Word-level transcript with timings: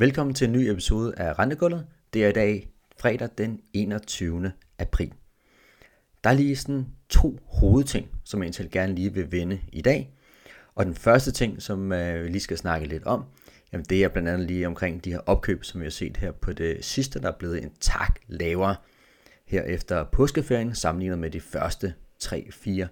Velkommen 0.00 0.34
til 0.34 0.46
en 0.46 0.52
ny 0.52 0.56
episode 0.56 1.14
af 1.16 1.38
Rentegulvet. 1.38 1.86
Det 2.14 2.24
er 2.24 2.28
i 2.28 2.32
dag 2.32 2.68
fredag 3.00 3.28
den 3.38 3.60
21. 3.72 4.52
april. 4.78 5.12
Der 6.24 6.30
er 6.30 6.34
lige 6.34 6.56
sådan 6.56 6.86
to 7.08 7.38
hovedting, 7.46 8.08
som 8.24 8.42
jeg 8.42 8.46
egentlig 8.46 8.70
gerne 8.72 8.94
lige 8.94 9.14
vil 9.14 9.32
vende 9.32 9.60
i 9.72 9.82
dag. 9.82 10.14
Og 10.74 10.86
den 10.86 10.94
første 10.94 11.32
ting, 11.32 11.62
som 11.62 11.92
øh, 11.92 12.24
vi 12.24 12.28
lige 12.28 12.40
skal 12.40 12.58
snakke 12.58 12.86
lidt 12.86 13.04
om, 13.04 13.24
jamen 13.72 13.84
det 13.84 14.04
er 14.04 14.08
blandt 14.08 14.28
andet 14.28 14.46
lige 14.46 14.66
omkring 14.66 15.04
de 15.04 15.12
her 15.12 15.20
opkøb, 15.26 15.64
som 15.64 15.80
vi 15.80 15.84
har 15.86 15.90
set 15.90 16.16
her 16.16 16.32
på 16.32 16.52
det 16.52 16.84
sidste, 16.84 17.20
der 17.20 17.28
er 17.28 17.38
blevet 17.38 17.62
en 17.62 17.72
tak 17.80 18.20
lavere 18.28 18.76
her 19.46 19.62
efter 19.62 20.04
påskeferien, 20.04 20.74
sammenlignet 20.74 21.18
med 21.18 21.30
de 21.30 21.40
første 21.40 21.94
3-4 22.24 22.86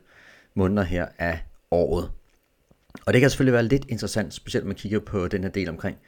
måneder 0.55 0.83
her 0.83 1.07
af 1.19 1.39
året. 1.71 2.11
Og 3.07 3.13
det 3.13 3.21
kan 3.21 3.31
selvfølgelig 3.31 3.55
være 3.55 3.65
lidt 3.65 3.85
interessant, 3.89 4.35
specielt 4.35 4.65
når 4.65 4.69
man 4.69 4.77
kigger 4.77 5.01
på 5.01 5.29
den 5.29 5.43
her 5.43 5.51
del 5.51 5.69
omkring, 5.69 5.98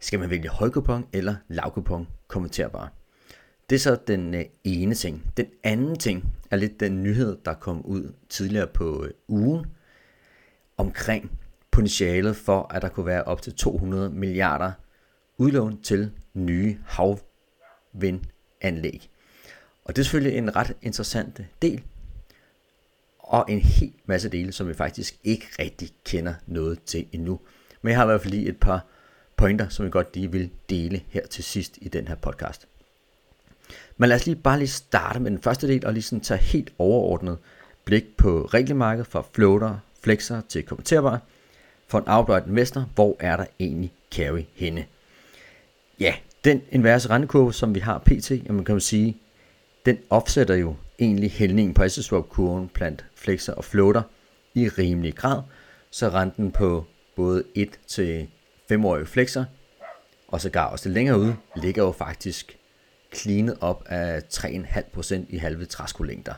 skal 0.00 0.18
man 0.18 0.30
vælge 0.30 0.48
højkupon 0.48 1.06
eller 1.12 1.34
lavkupon 1.48 2.08
kommenterbar. 2.28 2.92
Det 3.70 3.76
er 3.76 3.80
så 3.80 3.98
den 4.06 4.34
øh, 4.34 4.44
ene 4.64 4.94
ting. 4.94 5.32
Den 5.36 5.46
anden 5.64 5.98
ting 5.98 6.32
er 6.50 6.56
lidt 6.56 6.80
den 6.80 7.02
nyhed, 7.02 7.38
der 7.44 7.54
kom 7.54 7.86
ud 7.86 8.12
tidligere 8.28 8.66
på 8.66 9.04
øh, 9.04 9.10
ugen 9.28 9.66
omkring 10.76 11.38
potentialet 11.70 12.36
for, 12.36 12.74
at 12.74 12.82
der 12.82 12.88
kunne 12.88 13.06
være 13.06 13.24
op 13.24 13.42
til 13.42 13.54
200 13.54 14.10
milliarder 14.10 14.72
udlån 15.38 15.82
til 15.82 16.10
nye 16.34 16.78
havvindanlæg. 16.86 19.10
Og 19.84 19.96
det 19.96 20.02
er 20.02 20.04
selvfølgelig 20.04 20.38
en 20.38 20.56
ret 20.56 20.76
interessant 20.82 21.40
øh, 21.40 21.46
del, 21.62 21.82
og 23.18 23.44
en 23.48 23.60
hel 23.60 23.92
masse 24.06 24.28
dele, 24.28 24.52
som 24.52 24.68
vi 24.68 24.74
faktisk 24.74 25.18
ikke 25.24 25.46
rigtig 25.58 25.90
kender 26.04 26.34
noget 26.46 26.82
til 26.82 27.06
endnu. 27.12 27.40
Men 27.82 27.90
jeg 27.90 27.98
har 27.98 28.04
i 28.04 28.06
hvert 28.06 28.20
fald 28.20 28.34
lige 28.34 28.48
et 28.48 28.60
par 28.60 28.86
pointer, 29.40 29.68
som 29.68 29.84
jeg 29.84 29.92
godt 29.92 30.14
lige 30.14 30.32
vil 30.32 30.50
dele 30.70 31.00
her 31.08 31.26
til 31.26 31.44
sidst 31.44 31.78
i 31.80 31.88
den 31.88 32.08
her 32.08 32.14
podcast. 32.14 32.68
Men 33.96 34.08
lad 34.08 34.16
os 34.16 34.26
lige 34.26 34.36
bare 34.36 34.58
lige 34.58 34.68
starte 34.68 35.20
med 35.20 35.30
den 35.30 35.42
første 35.42 35.68
del, 35.68 35.86
og 35.86 35.92
lige 35.92 36.02
sådan 36.02 36.20
tage 36.20 36.40
helt 36.40 36.72
overordnet 36.78 37.38
blik 37.84 38.16
på 38.16 38.48
regelmarkedet 38.54 39.06
fra 39.06 39.24
floater, 39.32 39.78
flexer 40.02 40.40
til 40.48 40.62
kommenterbare. 40.62 41.18
For 41.88 41.98
en 41.98 42.04
outright 42.08 42.46
investor, 42.46 42.88
hvor 42.94 43.16
er 43.20 43.36
der 43.36 43.44
egentlig 43.60 43.92
carry 44.12 44.42
henne? 44.54 44.84
Ja, 46.00 46.14
den 46.44 46.62
inverse 46.70 47.10
rentekurve, 47.10 47.54
som 47.54 47.74
vi 47.74 47.80
har 47.80 47.98
pt, 47.98 48.30
jamen 48.30 48.64
kan 48.64 48.74
man 48.74 48.80
sige, 48.80 49.16
den 49.86 49.98
offsetter 50.10 50.54
jo 50.54 50.74
egentlig 50.98 51.30
hældningen 51.30 51.74
på 51.74 51.88
SSWap-kurven 51.88 52.68
blandt 52.68 53.04
flexer 53.14 53.52
og 53.52 53.64
floater 53.64 54.02
i 54.54 54.68
rimelig 54.68 55.14
grad, 55.14 55.42
så 55.90 56.08
renten 56.08 56.50
på 56.50 56.84
både 57.16 57.44
1 57.54 57.78
til 57.86 58.28
femårige 58.70 59.06
flexer, 59.06 59.44
og 60.28 60.40
sågar 60.40 60.66
også 60.66 60.88
det 60.88 60.94
længere 60.94 61.18
ude, 61.18 61.36
ligger 61.56 61.84
jo 61.84 61.92
faktisk 61.92 62.58
cleanet 63.14 63.56
op 63.60 63.82
af 63.86 64.22
3,5% 64.34 65.14
i 65.28 65.36
halve 65.36 65.66
træskolængder. 65.66 66.34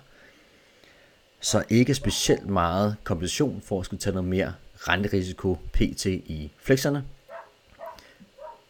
Så 1.41 1.64
ikke 1.69 1.94
specielt 1.94 2.47
meget 2.47 2.97
kompensation 3.05 3.62
for 3.64 3.80
at 3.80 3.86
skulle 3.86 4.00
tage 4.00 4.14
noget 4.14 4.28
mere 4.28 4.55
renterisiko 4.77 5.58
pt. 5.72 6.06
i 6.06 6.50
flexerne. 6.58 7.05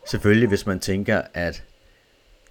Selvfølgelig, 0.06 0.48
hvis 0.48 0.66
man 0.66 0.80
tænker, 0.80 1.22
at 1.34 1.64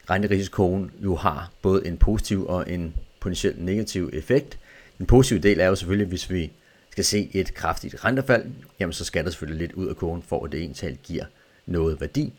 renterisikoen 0.09 0.91
jo 1.03 1.15
har 1.15 1.51
både 1.61 1.87
en 1.87 1.97
positiv 1.97 2.47
og 2.47 2.71
en 2.71 2.95
potentielt 3.19 3.63
negativ 3.63 4.09
effekt. 4.13 4.59
Den 4.97 5.05
positive 5.05 5.39
del 5.39 5.59
er 5.59 5.67
jo 5.67 5.75
selvfølgelig, 5.75 6.07
hvis 6.07 6.29
vi 6.29 6.51
skal 6.91 7.03
se 7.05 7.29
et 7.33 7.53
kraftigt 7.53 8.05
rentefald, 8.05 8.45
jamen 8.79 8.93
så 8.93 9.05
skal 9.05 9.25
der 9.25 9.31
selvfølgelig 9.31 9.67
lidt 9.67 9.73
ud 9.73 9.87
af 9.87 9.95
kurven, 9.95 10.23
for 10.23 10.45
at 10.45 10.51
det 10.51 10.59
egentlig 10.59 10.99
giver 11.03 11.25
noget 11.65 12.01
værdi. 12.01 12.33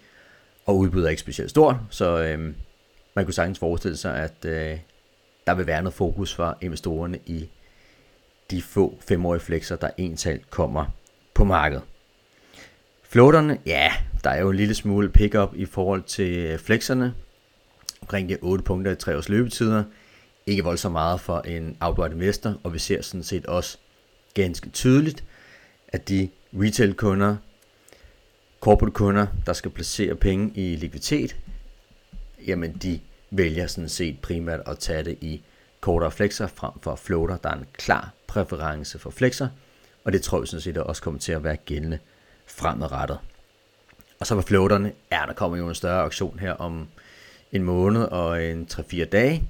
Og 0.67 0.79
udbuddet 0.79 1.07
er 1.07 1.11
ikke 1.11 1.21
specielt 1.21 1.51
stort, 1.51 1.77
så 1.91 2.23
øhm, 2.23 2.55
man 3.15 3.25
kunne 3.25 3.35
sagtens 3.35 3.59
forestille 3.59 3.97
sig, 3.97 4.17
at 4.17 4.45
øh, 4.45 4.79
der 5.47 5.55
vil 5.55 5.67
være 5.67 5.83
noget 5.83 5.95
fokus 5.95 6.35
for 6.35 6.59
investorerne 6.61 7.19
i 7.27 7.49
de 8.51 8.63
få 8.63 8.99
femårige 9.09 9.41
flexer, 9.41 9.77
der 9.77 9.91
egentlig 9.99 10.41
kommer 10.51 10.85
på 11.35 11.45
markedet. 11.45 11.83
Floaterne, 13.03 13.59
ja, 13.67 13.93
der 14.25 14.31
er 14.31 14.41
jo 14.41 14.51
en 14.51 14.57
lille 14.57 14.75
smule 14.75 15.09
pickup 15.09 15.53
i 15.57 15.65
forhold 15.65 16.03
til 16.03 16.39
øh, 16.39 16.59
flexerne. 16.59 17.15
Omkring 18.01 18.29
de 18.29 18.37
8 18.41 18.65
punkter 18.65 18.93
i 18.93 18.97
3 18.97 19.17
års 19.17 19.29
løbetider. 19.29 19.85
Ikke 20.47 20.65
voldsomt 20.65 20.93
meget 20.93 21.21
for 21.21 21.41
en 21.41 21.77
outright 21.81 22.15
investor, 22.15 22.61
og 22.63 22.75
vi 22.75 22.79
ser 22.79 23.03
sådan 23.03 23.23
set 23.23 23.47
også 23.47 23.79
ganske 24.35 24.71
tydeligt, 24.71 25.25
at 25.89 26.09
de 26.09 26.29
retail-kunder, 26.53 27.37
corporate-kunder, 28.61 29.27
der 29.47 29.53
skal 29.53 29.71
placere 29.71 30.15
penge 30.15 30.53
i 30.55 30.77
likviditet, 30.77 31.37
jamen 32.47 32.77
de 32.83 33.01
vælger 33.31 33.67
sådan 33.67 33.89
set 33.89 34.19
primært 34.23 34.61
at 34.67 34.79
tage 34.79 35.05
det 35.05 35.19
i 35.21 35.43
kortere 35.81 36.11
flexer 36.11 36.47
frem 36.47 36.73
for 36.83 36.97
floater. 36.97 37.37
Der 37.37 37.51
er 37.51 37.55
en 37.55 37.67
klar 37.73 38.13
præference 38.27 38.99
for 38.99 39.11
flexer, 39.11 39.49
og 40.05 40.13
det 40.13 40.23
tror 40.23 40.41
jeg 40.41 40.49
sådan 40.49 40.61
set 40.61 40.77
også 40.77 41.03
kommer 41.03 41.21
til 41.21 41.33
at 41.33 41.45
være 41.45 41.57
gældende 41.57 41.99
fremadrettet. 42.47 43.19
Og 44.21 44.27
så 44.27 44.35
på 44.35 44.43
floaterne, 44.43 44.93
ja, 45.13 45.23
der 45.27 45.33
kommer 45.33 45.59
jo 45.59 45.69
en 45.69 45.75
større 45.75 46.03
auktion 46.03 46.39
her 46.39 46.53
om 46.53 46.89
en 47.53 47.63
måned 47.63 48.03
og 48.03 48.45
en 48.45 48.69
3-4 48.73 49.05
dage, 49.05 49.49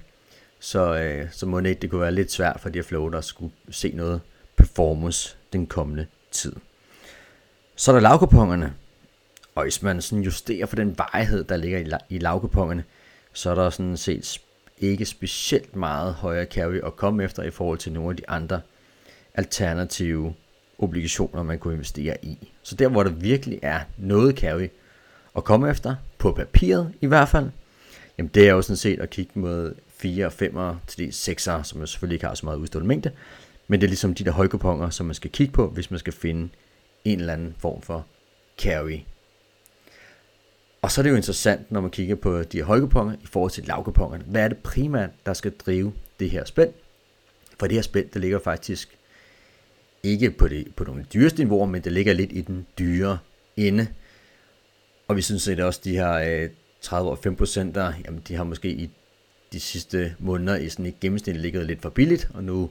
så, 0.61 0.95
øh, 0.95 1.29
så 1.33 1.47
må 1.47 1.61
det, 1.61 1.83
det 1.83 1.91
kunne 1.91 2.01
være 2.01 2.13
lidt 2.13 2.33
svært 2.33 2.61
for 2.61 2.69
de 2.69 2.79
her 2.79 2.83
floater 2.83 3.19
at 3.19 3.25
skulle 3.25 3.53
se 3.71 3.93
noget 3.95 4.21
performance 4.63 5.37
den 5.53 5.67
kommende 5.67 6.07
tid. 6.31 6.53
Så 7.77 7.91
er 7.91 7.95
der 7.95 8.01
lavkupongerne, 8.01 8.75
og 9.55 9.63
hvis 9.63 9.83
man 9.83 10.03
sådan 10.03 10.25
justerer 10.25 10.67
for 10.67 10.77
den 10.77 10.99
varighed, 10.99 11.45
der 11.45 11.57
ligger 11.57 11.79
i, 11.79 12.15
i 12.15 12.19
lavkupongerne, 12.19 12.85
så 13.33 13.51
er 13.51 13.55
der 13.55 13.71
sådan 13.71 13.97
set 13.97 14.41
ikke 14.79 15.05
specielt 15.05 15.77
meget 15.77 16.15
højere 16.15 16.45
carry 16.45 16.81
at 16.87 16.97
komme 16.97 17.25
efter 17.25 17.43
i 17.43 17.51
forhold 17.51 17.79
til 17.79 17.93
nogle 17.93 18.11
af 18.11 18.17
de 18.17 18.29
andre 18.29 18.61
alternative 19.35 20.35
obligationer, 20.79 21.43
man 21.43 21.59
kunne 21.59 21.75
investere 21.75 22.25
i. 22.25 22.53
Så 22.63 22.75
der, 22.75 22.89
hvor 22.89 23.03
der 23.03 23.11
virkelig 23.11 23.59
er 23.63 23.81
noget 23.99 24.39
carry 24.39 24.69
at 25.37 25.45
komme 25.45 25.71
efter, 25.71 25.95
på 26.19 26.33
papiret 26.33 26.93
i 27.01 27.07
hvert 27.07 27.29
fald, 27.29 27.51
jamen 28.19 28.31
det 28.35 28.49
er 28.49 28.53
jo 28.53 28.63
sådan 28.63 28.77
set 28.77 29.01
at 29.01 29.11
kigge 29.11 29.33
mod 29.35 29.75
4 29.97 30.27
og 30.27 30.33
5 30.33 30.57
til 30.87 30.99
de 30.99 31.09
6'er, 31.09 31.63
som 31.63 31.81
jo 31.81 31.87
selvfølgelig 31.87 32.15
ikke 32.15 32.27
har 32.27 32.35
så 32.35 32.47
meget 32.47 32.59
udstående 32.59 32.89
mængde, 32.89 33.11
men 33.69 33.81
det 33.81 33.87
er 33.87 33.89
ligesom 33.89 34.15
de 34.15 34.25
der 34.25 34.31
højkuponger, 34.31 34.91
som 34.91 35.07
man 35.07 35.15
skal 35.15 35.31
kigge 35.31 35.53
på, 35.53 35.69
hvis 35.69 35.91
man 35.91 36.01
skal 36.01 36.13
finde 36.13 36.49
en 37.05 37.21
eller 37.21 37.33
anden 37.33 37.55
form 37.59 37.83
for 37.83 38.07
carry. 38.59 38.99
Og 40.83 40.91
så 40.91 41.01
er 41.01 41.03
det 41.03 41.11
jo 41.11 41.17
interessant, 41.17 41.71
når 41.73 41.81
man 41.81 41.91
kigger 41.91 42.15
på 42.15 42.43
de 42.43 42.57
her 42.57 42.65
højkuponger 42.65 43.15
i 43.15 43.27
forhold 43.27 43.51
til 43.51 43.65
lavkupongerne. 43.65 44.25
Hvad 44.25 44.45
er 44.45 44.49
det 44.49 44.59
primært, 44.59 45.11
der 45.27 45.33
skal 45.33 45.51
drive 45.51 45.93
det 46.21 46.31
her 46.31 46.45
spænd? 46.45 46.73
For 47.59 47.67
det 47.67 47.75
her 47.75 47.83
spænd, 47.83 48.09
det 48.09 48.21
ligger 48.21 48.39
faktisk 48.39 48.99
ikke 50.03 50.31
på, 50.31 50.49
det, 50.49 50.75
på 50.75 50.85
nogle 50.85 51.07
dyreste 51.15 51.45
niveauer, 51.45 51.67
men 51.67 51.85
det 51.85 51.93
ligger 51.93 52.13
lidt 52.13 52.33
i 52.33 52.41
den 52.41 52.67
dyre 52.79 53.19
ende. 53.57 53.87
Og 55.09 55.17
vi 55.17 55.23
synes 55.23 55.49
at 55.49 55.61
også, 55.61 55.81
de 55.85 55.97
her 55.97 56.13
øh, 56.13 56.51
30 56.81 57.11
og 57.11 57.19
5 57.19 57.37
procenter, 57.37 57.93
jamen 58.05 58.23
de 58.29 58.35
har 58.35 58.45
måske 58.45 58.69
i 58.69 58.91
de 59.53 59.61
sidste 59.61 60.17
måneder 60.19 60.57
i 60.57 60.69
sådan 60.69 60.87
et 60.87 61.01
gennemsnit 61.01 61.37
ligget 61.37 61.67
lidt 61.67 61.83
for 61.83 61.91
billigt, 61.91 62.29
og 62.35 62.45
nu 62.45 62.71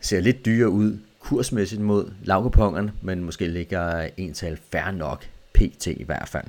ser 0.00 0.20
lidt 0.20 0.44
dyrere 0.44 0.70
ud 0.70 0.98
kursmæssigt 1.20 1.80
mod 1.80 2.12
lavkupongerne, 2.22 2.92
men 3.02 3.24
måske 3.24 3.48
ligger 3.48 4.08
en 4.16 4.34
tal 4.34 4.58
færre 4.72 4.92
nok, 4.92 5.26
pt 5.52 5.86
i 5.86 6.02
hvert 6.02 6.28
fald. 6.28 6.46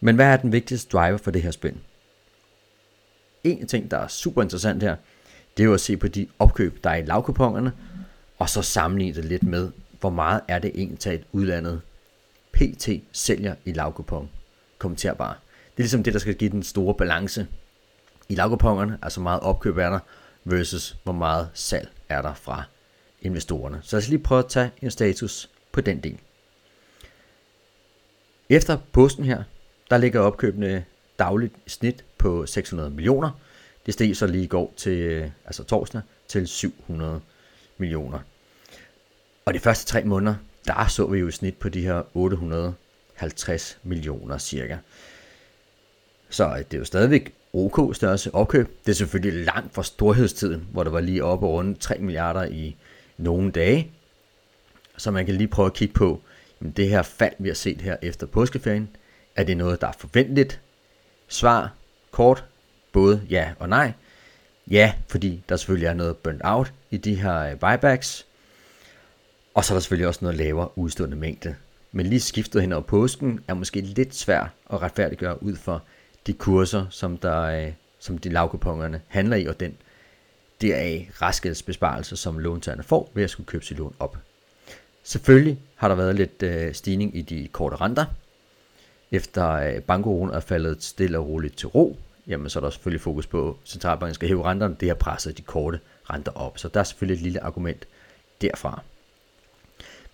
Men 0.00 0.14
hvad 0.14 0.26
er 0.26 0.36
den 0.36 0.52
vigtigste 0.52 0.90
driver 0.90 1.18
for 1.18 1.30
det 1.30 1.42
her 1.42 1.50
spænd? 1.50 1.76
En 3.44 3.66
ting, 3.66 3.90
der 3.90 3.98
er 3.98 4.08
super 4.08 4.42
interessant 4.42 4.82
her, 4.82 4.96
det 5.56 5.62
er 5.62 5.66
jo 5.66 5.74
at 5.74 5.80
se 5.80 5.96
på 5.96 6.08
de 6.08 6.26
opkøb, 6.38 6.84
der 6.84 6.90
er 6.90 6.96
i 6.96 7.02
lavkupongerne, 7.02 7.72
og 8.38 8.48
så 8.48 8.62
sammenligne 8.62 9.14
det 9.14 9.24
lidt 9.24 9.42
med, 9.42 9.70
hvor 10.00 10.10
meget 10.10 10.40
er 10.48 10.58
det 10.58 10.70
egentlig 10.74 11.12
et 11.14 11.24
udlandet 11.32 11.80
PT 12.52 12.88
sælger 13.12 13.54
i 13.64 13.72
lavkupon 13.72 14.28
kommenterbare. 14.78 15.34
Det 15.76 15.76
er 15.76 15.82
ligesom 15.82 16.02
det, 16.02 16.12
der 16.12 16.18
skal 16.18 16.34
give 16.34 16.50
den 16.50 16.62
store 16.62 16.94
balance 16.94 17.46
i 18.28 18.34
lavkupongerne, 18.34 18.98
altså 19.02 19.20
meget 19.20 19.40
opkøb 19.40 19.76
er 19.76 19.90
der, 19.90 19.98
versus 20.44 20.96
hvor 21.04 21.12
meget 21.12 21.48
salg 21.54 21.88
er 22.08 22.22
der 22.22 22.34
fra 22.34 22.62
investorerne. 23.22 23.80
Så 23.82 23.96
lad 23.96 24.02
os 24.02 24.08
lige 24.08 24.18
prøve 24.18 24.38
at 24.38 24.48
tage 24.48 24.70
en 24.82 24.90
status 24.90 25.50
på 25.72 25.80
den 25.80 26.00
del. 26.00 26.18
Efter 28.48 28.78
posten 28.92 29.24
her, 29.24 29.42
der 29.90 29.98
ligger 29.98 30.20
opkøbene 30.20 30.84
dagligt 31.18 31.54
i 31.66 31.70
snit 31.70 32.04
på 32.18 32.46
600 32.46 32.90
millioner. 32.90 33.30
Det 33.86 33.94
steg 33.94 34.16
så 34.16 34.26
lige 34.26 34.44
i 34.44 34.46
går 34.46 34.74
til, 34.76 35.32
altså 35.44 35.64
torsdag, 35.64 36.00
til 36.28 36.48
700 36.48 37.20
millioner. 37.78 38.18
Og 39.44 39.54
de 39.54 39.58
første 39.58 39.86
tre 39.86 40.04
måneder, 40.04 40.34
der 40.66 40.86
så 40.86 41.06
vi 41.06 41.18
jo 41.18 41.28
i 41.28 41.32
snit 41.32 41.56
på 41.56 41.68
de 41.68 41.82
her 41.82 42.02
850 42.14 43.78
millioner 43.82 44.38
cirka. 44.38 44.76
Så 46.30 46.48
øh, 46.48 46.58
det 46.58 46.74
er 46.74 46.78
jo 46.78 46.84
stadigvæk 46.84 47.34
OK 47.64 47.96
størrelse 47.96 48.34
opkøb. 48.34 48.68
Det 48.86 48.92
er 48.92 48.96
selvfølgelig 48.96 49.44
langt 49.44 49.74
fra 49.74 49.82
storhedstiden, 49.82 50.68
hvor 50.72 50.84
der 50.84 50.90
var 50.90 51.00
lige 51.00 51.24
oppe 51.24 51.46
rundt 51.46 51.80
3 51.80 51.98
milliarder 51.98 52.44
i 52.44 52.76
nogle 53.16 53.50
dage. 53.50 53.92
Så 54.96 55.10
man 55.10 55.26
kan 55.26 55.34
lige 55.34 55.48
prøve 55.48 55.66
at 55.66 55.74
kigge 55.74 55.94
på, 55.94 56.20
jamen 56.60 56.72
det 56.72 56.88
her 56.88 57.02
fald, 57.02 57.34
vi 57.38 57.48
har 57.48 57.54
set 57.54 57.80
her 57.80 57.96
efter 58.02 58.26
påskeferien, 58.26 58.88
Er 59.36 59.44
det 59.44 59.56
noget, 59.56 59.80
der 59.80 59.86
er 59.86 59.92
forventeligt? 59.98 60.60
Svar 61.28 61.74
kort, 62.10 62.44
både 62.92 63.22
ja 63.30 63.52
og 63.58 63.68
nej. 63.68 63.92
Ja, 64.70 64.94
fordi 65.08 65.42
der 65.48 65.56
selvfølgelig 65.56 65.86
er 65.86 65.94
noget 65.94 66.16
burnt 66.16 66.40
out 66.44 66.72
i 66.90 66.96
de 66.96 67.14
her 67.14 67.38
øh, 67.38 67.58
buybacks. 67.58 68.26
Og 69.54 69.64
så 69.64 69.72
er 69.72 69.76
der 69.76 69.80
selvfølgelig 69.80 70.08
også 70.08 70.20
noget 70.22 70.36
lavere 70.38 70.78
udstående 70.78 71.16
mængde. 71.16 71.54
Men 71.92 72.06
lige 72.06 72.20
skiftet 72.20 72.62
hen 72.62 72.72
over 72.72 72.82
påsken 72.82 73.40
er 73.48 73.54
måske 73.54 73.80
lidt 73.80 74.14
svært 74.14 74.48
at 74.72 74.82
retfærdiggøre 74.82 75.42
ud 75.42 75.56
for 75.56 75.82
de 76.28 76.32
kurser, 76.32 76.86
som, 76.90 77.16
der, 77.16 77.40
øh, 77.40 77.72
som 77.98 78.18
de 78.18 78.28
lavkupongerne 78.28 79.00
handler 79.08 79.36
i, 79.36 79.46
og 79.46 79.60
den 79.60 79.76
deraf 80.60 81.10
raskhedsbesparelse, 81.22 82.16
som 82.16 82.38
låntagerne 82.38 82.82
får 82.82 83.10
ved 83.14 83.24
at 83.24 83.30
skulle 83.30 83.46
købe 83.46 83.64
sit 83.64 83.78
lån 83.78 83.94
op. 83.98 84.18
Selvfølgelig 85.02 85.58
har 85.76 85.88
der 85.88 85.94
været 85.94 86.16
lidt 86.16 86.42
øh, 86.42 86.74
stigning 86.74 87.16
i 87.16 87.22
de 87.22 87.48
korte 87.52 87.76
renter. 87.76 88.04
Efter 89.10 89.50
øh, 89.52 90.34
er 90.34 90.40
faldet 90.40 90.84
stille 90.84 91.18
og 91.18 91.28
roligt 91.28 91.56
til 91.56 91.68
ro, 91.68 91.96
jamen 92.26 92.50
så 92.50 92.58
er 92.58 92.60
der 92.60 92.70
selvfølgelig 92.70 93.00
fokus 93.00 93.26
på, 93.26 93.48
at 93.48 93.54
centralbanken 93.64 94.14
skal 94.14 94.28
hæve 94.28 94.44
renterne. 94.44 94.76
Det 94.80 94.88
har 94.88 94.94
presset 94.94 95.38
de 95.38 95.42
korte 95.42 95.80
renter 96.10 96.32
op. 96.32 96.58
Så 96.58 96.68
der 96.68 96.80
er 96.80 96.84
selvfølgelig 96.84 97.14
et 97.14 97.22
lille 97.22 97.40
argument 97.40 97.86
derfra. 98.40 98.82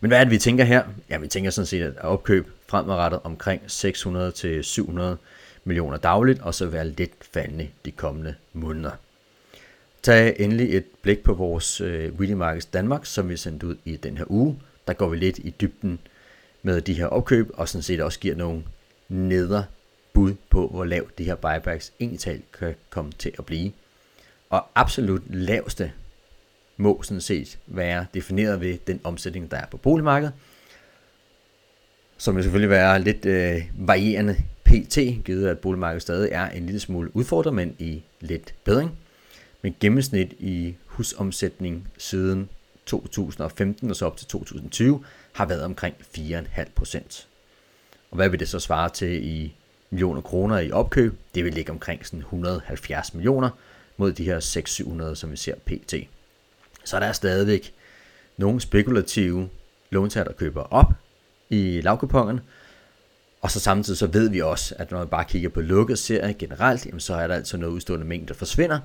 Men 0.01 0.09
hvad 0.09 0.19
er 0.21 0.25
det, 0.25 0.31
vi 0.31 0.39
tænker 0.39 0.65
her? 0.65 0.85
Ja, 1.11 1.19
vi 1.19 1.27
tænker 1.27 1.51
sådan 1.51 1.67
set 1.67 1.83
at 1.83 1.99
opkøb 1.99 2.51
fremadrettet 2.67 3.21
omkring 3.25 3.63
600-700 3.63 5.17
millioner 5.65 5.97
dagligt, 5.97 6.43
og 6.43 6.55
så 6.55 6.67
være 6.67 6.89
lidt 6.89 7.13
faldende 7.33 7.69
de 7.85 7.91
kommende 7.91 8.35
måneder. 8.53 8.91
Tag 10.03 10.37
endelig 10.39 10.77
et 10.77 10.85
blik 11.03 11.23
på 11.23 11.35
vores 11.35 11.81
øh, 11.81 12.37
Markets 12.37 12.67
Danmark, 12.67 13.07
som 13.07 13.29
vi 13.29 13.37
sendte 13.37 13.67
ud 13.67 13.77
i 13.85 13.97
den 13.97 14.19
her 14.19 14.25
uge. 14.29 14.59
Der 14.87 14.93
går 14.93 15.09
vi 15.09 15.17
lidt 15.17 15.39
i 15.39 15.55
dybden 15.61 15.99
med 16.63 16.81
de 16.81 16.95
her 16.95 17.07
opkøb, 17.07 17.51
og 17.55 17.69
sådan 17.69 17.83
set 17.83 18.01
også 18.01 18.21
giver 18.21 18.37
nogle 18.37 18.63
neder 19.09 19.63
bud 20.13 20.35
på, 20.51 20.69
hvor 20.69 20.85
lav 20.85 21.07
de 21.19 21.25
her 21.25 21.35
buybacks 21.35 21.93
egentlig 22.01 22.43
kan 22.59 22.75
komme 22.91 23.13
til 23.13 23.33
at 23.39 23.47
blive. 23.47 23.73
Og 24.51 24.67
absolut 24.75 25.23
laveste 25.31 25.93
må 26.77 27.03
sådan 27.03 27.21
set 27.21 27.59
være 27.67 28.07
defineret 28.15 28.61
ved 28.61 28.79
den 28.87 29.01
omsætning, 29.05 29.51
der 29.51 29.57
er 29.57 29.67
på 29.67 29.77
boligmarkedet, 29.77 30.35
som 32.17 32.37
vil 32.37 32.45
selvfølgelig 32.45 32.71
være 32.71 33.01
lidt 33.01 33.27
øh, 33.27 33.63
varierende 33.75 34.37
pt, 34.83 35.25
givet 35.25 35.49
at 35.49 35.59
boligmarkedet 35.59 36.03
stadig 36.03 36.29
er 36.33 36.51
en 36.51 36.67
lille 36.67 36.81
smule 36.81 37.17
udfordret, 37.17 37.55
men 37.55 37.77
i 37.79 38.03
lidt 38.21 38.55
bedring. 38.65 38.99
Men 39.63 39.77
gennemsnit 39.81 40.33
i 40.33 40.75
husomsætning 40.87 41.89
siden 41.99 42.49
2015 42.87 43.91
og 43.91 43.97
så 43.97 44.07
op 44.07 44.17
til 44.17 44.27
2020 44.27 45.05
har 45.33 45.47
været 45.47 45.65
omkring 45.65 45.95
4,5 46.17 46.65
procent. 46.75 47.29
Og 48.11 48.17
hvad 48.17 48.29
vil 48.29 48.41
det 48.41 48.49
så 48.49 48.59
svare 48.59 48.89
til 48.89 49.27
i 49.27 49.55
millioner 49.91 50.21
kroner 50.21 50.59
i 50.59 50.71
opkøb? 50.71 51.15
Det 51.35 51.45
vil 51.45 51.55
ligge 51.55 51.73
omkring 51.73 52.07
sådan 52.07 52.19
170 52.19 53.15
millioner 53.15 53.51
mod 53.97 54.13
de 54.13 54.25
her 54.25 54.41
600 54.41 55.17
som 55.17 55.31
vi 55.31 55.37
ser 55.37 55.55
pt. 55.55 55.95
Så 56.85 57.01
der 57.01 57.07
er 57.07 57.13
stadigvæk 57.13 57.75
nogle 58.37 58.61
spekulative 58.61 59.49
låntager, 59.91 60.25
der 60.25 60.33
køber 60.33 60.63
op 60.63 60.93
i 61.51 61.81
lavkupongerne, 61.81 62.41
og 63.45 63.51
så 63.51 63.61
samtidig 63.61 63.99
så 63.99 64.07
ved 64.07 64.31
vi 64.31 64.41
også, 64.41 64.75
at 64.79 64.91
når 64.91 64.99
man 64.99 65.09
bare 65.09 65.25
kigger 65.25 65.49
på 65.49 65.61
lukket 65.61 65.99
serie 65.99 66.35
generelt, 66.35 66.87
jamen 66.87 67.01
så 67.01 67.15
er 67.15 67.27
der 67.27 67.35
altså 67.35 67.57
noget 67.57 67.73
udstående 67.73 68.07
mængde, 68.07 68.29
der 68.29 68.35
forsvinder, 68.35 68.81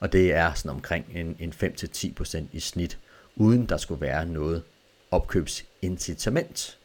og 0.00 0.12
det 0.12 0.32
er 0.32 0.52
sådan 0.54 0.70
omkring 0.70 1.06
en, 1.14 1.36
en 1.38 1.52
5-10% 1.62 2.42
i 2.52 2.60
snit, 2.60 2.98
uden 3.36 3.66
der 3.66 3.76
skulle 3.76 4.00
være 4.00 4.26
noget 4.26 4.62
opkøbsincitament. 5.10 6.78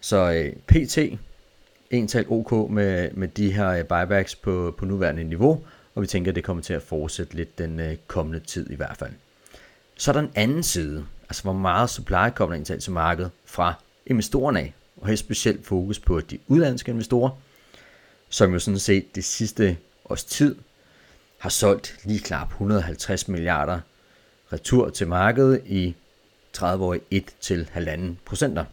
Så 0.00 0.32
øh, 0.32 0.52
PT, 0.66 0.98
en 1.90 2.08
tal 2.08 2.24
OK 2.28 2.70
med, 2.70 3.10
med 3.10 3.28
de 3.28 3.52
her 3.52 3.68
øh, 3.68 3.84
buybacks 3.84 4.34
på, 4.34 4.74
på 4.78 4.84
nuværende 4.84 5.24
niveau, 5.24 5.64
og 5.94 6.02
vi 6.02 6.06
tænker, 6.06 6.30
at 6.30 6.36
det 6.36 6.44
kommer 6.44 6.62
til 6.62 6.74
at 6.74 6.82
fortsætte 6.82 7.34
lidt 7.34 7.58
den 7.58 7.80
øh, 7.80 7.96
kommende 8.06 8.40
tid 8.40 8.70
i 8.70 8.74
hvert 8.74 8.96
fald. 8.96 9.12
Så 9.96 10.10
er 10.10 10.12
der 10.12 10.20
en 10.20 10.32
anden 10.34 10.62
side, 10.62 11.06
altså 11.28 11.42
hvor 11.42 11.52
meget 11.52 11.90
supply 11.90 12.30
kommer 12.34 12.56
ind 12.56 12.64
til 12.64 12.92
markedet 12.92 13.30
fra 13.44 13.74
investorerne 14.06 14.60
af, 14.60 14.74
og 15.02 15.08
her 15.08 15.16
specielt 15.16 15.66
fokus 15.66 15.98
på 15.98 16.20
de 16.20 16.38
udlandske 16.46 16.90
investorer, 16.90 17.30
som 18.28 18.52
jo 18.52 18.58
sådan 18.58 18.78
set 18.78 19.14
det 19.14 19.24
sidste 19.24 19.76
års 20.04 20.24
tid 20.24 20.56
har 21.38 21.48
solgt 21.48 21.98
lige 22.04 22.20
knap 22.20 22.48
150 22.48 23.28
milliarder 23.28 23.80
retur 24.52 24.90
til 24.90 25.08
markedet 25.08 25.62
i 25.66 25.94
30 26.52 26.84
år 26.84 26.96
1 27.10 27.24
til 27.40 27.68
1,5 27.76 28.00
procenter. 28.24 28.64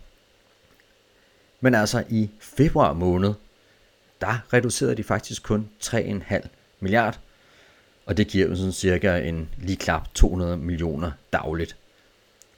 Men 1.62 1.76
altså 1.76 2.04
i 2.10 2.30
februar 2.40 2.94
måned, 2.94 3.34
der 4.22 4.54
reducerede 4.54 4.96
de 4.96 5.04
faktisk 5.04 5.44
kun 5.44 5.70
3,5 5.84 6.48
milliard, 6.80 7.20
og 8.06 8.18
det 8.18 8.28
giver 8.28 8.48
jo 8.48 8.56
sådan 8.56 8.72
cirka 8.72 9.18
en 9.18 9.50
lige 9.58 9.78
klap 9.78 10.14
200 10.14 10.58
millioner 10.58 11.12
dagligt. 11.34 11.76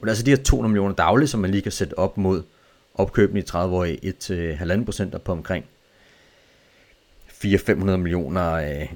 det 0.00 0.06
er 0.06 0.10
altså 0.10 0.24
de 0.24 0.30
her 0.30 0.42
200 0.42 0.72
millioner 0.72 0.94
dagligt, 0.94 1.30
som 1.30 1.40
man 1.40 1.50
lige 1.50 1.62
kan 1.62 1.72
sætte 1.72 1.98
op 1.98 2.16
mod 2.18 2.42
opkøben 2.94 3.36
i 3.36 3.42
30 3.42 3.76
år 3.76 3.84
i 3.84 3.96
1-1,5 3.96 4.84
procent 4.84 5.24
på 5.24 5.32
omkring 5.32 5.64
400-500 7.28 7.72
millioner 7.96 8.52
øh, 8.52 8.92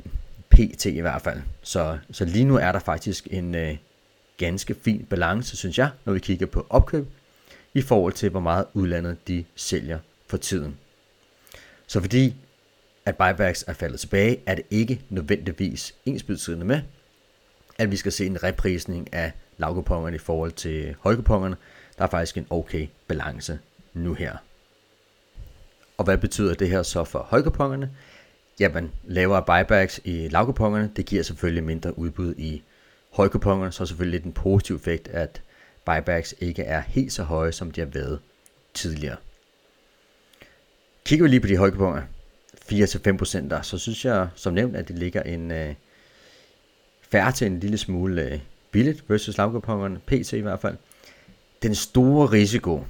pt 0.51 0.87
i 0.87 1.01
hvert 1.01 1.23
fald. 1.23 1.41
Så, 1.63 1.99
så 2.11 2.25
lige 2.25 2.45
nu 2.45 2.57
er 2.57 2.73
der 2.73 2.79
faktisk 2.79 3.29
en 3.31 3.55
øh, 3.55 3.77
ganske 4.37 4.75
fin 4.75 5.07
balance, 5.11 5.57
synes 5.57 5.79
jeg, 5.79 5.91
når 6.05 6.13
vi 6.13 6.19
kigger 6.19 6.47
på 6.47 6.67
opkøb, 6.71 7.07
i 7.75 7.83
forhold 7.83 8.13
til 8.13 8.31
hvor 8.31 8.41
meget 8.41 8.65
udlandet 8.75 9.29
de 9.29 9.45
sælger 9.57 9.99
for 10.27 10.37
tiden. 10.37 10.77
Så 11.87 12.01
fordi 12.01 12.35
at 13.07 13.17
buybacks 13.17 13.65
er 13.67 13.73
faldet 13.73 14.01
tilbage, 14.01 14.41
er 14.47 14.55
det 14.55 14.65
ikke 14.71 15.01
nødvendigvis 15.09 15.95
ensbetydende 16.05 16.67
med, 16.67 16.81
at 17.79 17.91
vi 17.91 17.97
skal 17.97 18.13
se 18.13 18.27
en 18.27 18.43
reprisning 18.43 19.15
af 19.15 19.33
lavkupongerne 19.59 20.17
i 20.17 20.19
forhold 20.19 20.53
til 20.53 20.97
højkupongerne. 21.01 21.57
Der 21.99 22.05
er 22.05 22.09
faktisk 22.09 22.37
en 22.37 22.47
okay 22.51 22.87
balance 23.09 23.59
nu 23.97 24.15
her. 24.15 24.37
Og 25.99 26.05
hvad 26.05 26.19
betyder 26.19 26.55
det 26.55 26.69
her 26.69 26.83
så 26.83 27.05
for 27.05 27.19
højkupongerne? 27.19 27.91
Jamen, 28.61 28.93
lavere 29.05 29.43
buybacks 29.43 30.01
i 30.05 30.29
lavkupongerne, 30.29 30.91
det 30.97 31.07
giver 31.07 31.23
selvfølgelig 31.23 31.65
mindre 31.65 31.99
udbud 31.99 32.35
i 32.39 32.63
højkupongerne, 33.11 33.73
så 33.73 33.87
selvfølgelig 33.87 34.21
den 34.23 34.29
en 34.29 34.33
positiv 34.33 34.77
effekt, 34.77 35.09
at 35.09 35.43
buybacks 35.87 36.35
ikke 36.41 36.63
er 36.63 36.81
helt 36.81 37.13
så 37.13 37.23
høje, 37.23 37.53
som 37.53 37.71
de 37.71 37.81
har 37.81 37.89
været 37.89 38.21
tidligere. 38.75 39.17
Kigger 41.05 41.25
vi 41.25 41.29
lige 41.29 41.41
på 41.41 41.47
de 41.47 41.57
højkuponger, 41.57 42.03
4-5% 42.73 43.49
der, 43.49 43.63
så 43.63 43.79
synes 43.79 44.05
jeg 44.05 44.29
som 44.35 44.55
nævnt, 44.55 44.77
at 44.77 44.89
det 44.89 44.99
ligger 44.99 45.23
en 45.23 45.51
øh, 45.51 45.75
færre 47.11 47.33
til 47.33 47.47
en 47.47 47.61
lille 47.61 47.79
smule 47.79 48.23
øh, 48.23 48.41
billigt 48.71 49.11
versus 49.11 49.37
lavkupongerne, 49.37 50.01
PC 50.07 50.33
i 50.33 50.41
hvert 50.41 50.61
fald. 50.61 50.77
Den 51.63 51.75
store 51.75 52.27
risiko, 52.27 52.85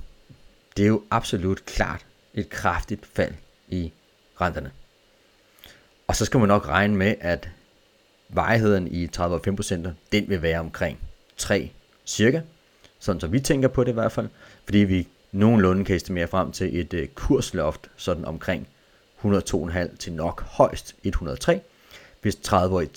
det 0.77 0.83
er 0.83 0.87
jo 0.87 1.03
absolut 1.11 1.65
klart 1.67 2.07
et 2.35 2.51
kraftigt 2.51 3.07
fald 3.07 3.35
i 3.69 3.93
renterne. 4.41 4.71
Og 6.07 6.17
så 6.17 6.25
skal 6.25 6.41
man 6.41 6.49
nok 6.49 6.69
regne 6.69 6.97
med, 6.97 7.15
at 7.21 7.49
vejheden 8.29 8.89
i 8.89 9.07
30-5%, 9.17 9.89
den 10.13 10.29
vil 10.29 10.43
være 10.43 10.61
omkring 10.61 10.99
3 11.37 11.71
cirka. 12.07 12.41
Sådan 12.99 13.21
som 13.21 13.33
vi 13.33 13.41
tænker 13.41 13.69
på 13.69 13.85
det 13.85 13.91
i 13.91 13.95
hvert 13.95 14.13
fald. 14.13 14.29
Fordi 14.65 14.79
vi 14.79 15.09
nogenlunde 15.33 15.85
kan 15.85 15.97
estimere 15.97 16.27
frem 16.27 16.53
til 16.53 16.81
et 16.81 16.95
øh, 16.95 17.09
kursloft 17.09 17.91
sådan 17.97 18.25
omkring 18.25 18.69
102,5 19.25 19.97
til 19.97 20.13
nok 20.13 20.43
højst 20.43 20.95
103, 21.03 21.61
hvis 22.23 22.35
30-årige 22.35 22.91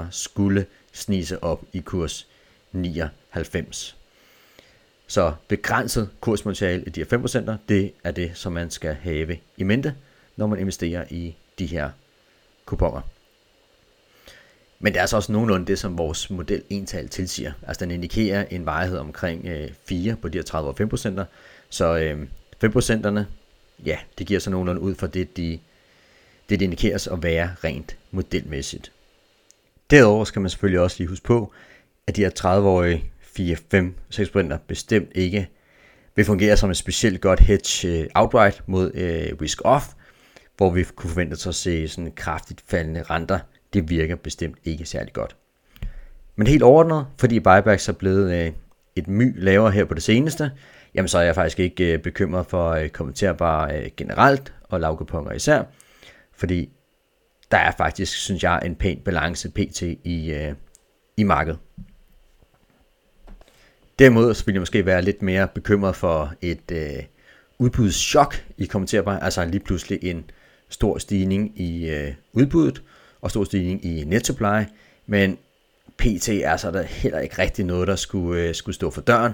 3% 0.00 0.04
skulle 0.10 0.66
snige 0.92 1.26
sig 1.26 1.44
op 1.44 1.64
i 1.72 1.80
kurs 1.80 2.26
99. 2.72 3.96
Så 5.06 5.32
begrænset 5.48 6.10
kursmateriale 6.20 6.84
i 6.84 6.90
de 6.90 7.00
her 7.00 7.18
5%, 7.18 7.56
det 7.68 7.92
er 8.04 8.10
det, 8.10 8.30
som 8.34 8.52
man 8.52 8.70
skal 8.70 8.94
have 8.94 9.38
i 9.56 9.62
mente, 9.62 9.94
når 10.36 10.46
man 10.46 10.58
investerer 10.58 11.04
i 11.10 11.36
de 11.58 11.66
her 11.66 11.90
kuponer. 12.64 13.00
Men 14.78 14.92
det 14.92 14.98
er 14.98 15.00
altså 15.00 15.16
også 15.16 15.32
nogenlunde 15.32 15.66
det, 15.66 15.78
som 15.78 15.98
vores 15.98 16.30
model 16.30 16.62
ental 16.70 17.08
tilsiger. 17.08 17.52
Altså 17.66 17.84
den 17.84 17.90
indikerer 17.90 18.44
en 18.50 18.66
varighed 18.66 18.98
omkring 18.98 19.46
øh, 19.46 19.70
4 19.84 20.16
på 20.16 20.28
de 20.28 20.38
her 20.38 20.42
30 20.42 20.70
og 20.70 20.80
5%. 20.80 21.24
Så 21.70 21.98
øh, 21.98 22.26
5 22.60 22.72
procenterne, 22.72 23.26
ja, 23.86 23.98
det 24.18 24.26
giver 24.26 24.40
så 24.40 24.50
nogenlunde 24.50 24.80
ud 24.80 24.94
for 24.94 25.06
det, 25.06 25.36
de, 25.36 25.58
det, 26.48 26.60
de 26.60 26.64
indikeres 26.64 27.06
at 27.06 27.22
være 27.22 27.54
rent 27.64 27.96
modelmæssigt. 28.10 28.92
Derudover 29.90 30.24
skal 30.24 30.42
man 30.42 30.50
selvfølgelig 30.50 30.80
også 30.80 30.96
lige 30.98 31.08
huske 31.08 31.24
på, 31.24 31.52
at 32.06 32.16
de 32.16 32.20
her 32.20 32.30
30-årige 32.40 33.11
4, 33.36 33.56
5, 33.70 33.94
6 34.10 34.30
procenter 34.30 34.58
bestemt 34.68 35.08
ikke 35.14 35.48
vil 36.16 36.24
fungere 36.24 36.56
som 36.56 36.70
et 36.70 36.76
specielt 36.76 37.20
godt 37.20 37.40
hedge 37.40 37.88
øh, 37.88 38.08
outright 38.14 38.62
mod 38.66 38.94
øh, 38.94 39.32
risk 39.42 39.60
off, 39.64 39.86
hvor 40.56 40.70
vi 40.70 40.84
kunne 40.96 41.10
forvente 41.10 41.34
os 41.34 41.46
at 41.46 41.54
se 41.54 41.88
sådan 41.88 42.12
kraftigt 42.16 42.62
faldende 42.66 43.02
renter 43.02 43.38
det 43.72 43.90
virker 43.90 44.16
bestemt 44.16 44.58
ikke 44.64 44.84
særlig 44.84 45.12
godt. 45.12 45.36
Men 46.36 46.46
helt 46.46 46.62
overordnet, 46.62 47.06
fordi 47.18 47.40
buybacks 47.40 47.88
er 47.88 47.92
blevet 47.92 48.34
øh, 48.34 48.52
et 48.96 49.08
my 49.08 49.42
lavere 49.42 49.70
her 49.70 49.84
på 49.84 49.94
det 49.94 50.02
seneste, 50.02 50.50
jamen 50.94 51.08
så 51.08 51.18
er 51.18 51.22
jeg 51.22 51.34
faktisk 51.34 51.60
ikke 51.60 51.92
øh, 51.92 51.98
bekymret 51.98 52.46
for 52.46 52.70
øh, 52.70 52.88
kommenterbare 52.88 53.78
øh, 53.78 53.90
generelt, 53.96 54.54
og 54.62 54.80
lavkuponger 54.80 55.32
især, 55.32 55.62
fordi 56.36 56.70
der 57.50 57.58
er 57.58 57.72
faktisk, 57.78 58.16
synes 58.16 58.42
jeg, 58.42 58.60
en 58.64 58.74
pæn 58.74 59.00
balance 59.04 59.50
pt. 59.50 59.82
i, 59.82 60.32
øh, 60.32 60.54
i 61.16 61.22
markedet. 61.22 61.58
Derimod 64.02 64.34
så 64.34 64.44
vil 64.44 64.52
jeg 64.52 64.60
måske 64.60 64.86
være 64.86 65.02
lidt 65.02 65.22
mere 65.22 65.48
bekymret 65.48 65.96
for 65.96 66.34
et 66.40 66.70
øh, 66.72 67.02
udbudschok 67.58 68.44
i 68.58 68.64
kommenterbar, 68.64 69.18
altså 69.18 69.44
lige 69.44 69.60
pludselig 69.60 69.98
en 70.02 70.24
stor 70.68 70.98
stigning 70.98 71.60
i 71.60 71.88
øh, 71.90 72.14
udbuddet 72.32 72.82
og 73.20 73.30
stor 73.30 73.44
stigning 73.44 73.84
i 73.84 74.04
nettopleje, 74.04 74.68
men 75.06 75.38
PT 75.98 76.28
er 76.28 76.56
så 76.56 76.70
der 76.70 76.82
heller 76.82 77.18
ikke 77.18 77.38
rigtig 77.38 77.64
noget, 77.64 77.88
der 77.88 77.96
skulle, 77.96 78.42
øh, 78.42 78.54
skulle 78.54 78.74
stå 78.74 78.90
for 78.90 79.00
døren. 79.00 79.32